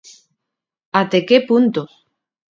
[1.01, 1.81] Até que punto!